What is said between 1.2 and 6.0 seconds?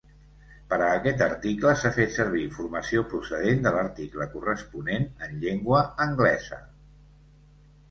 article s'ha fet servir informació procedent de l'article corresponent en llengua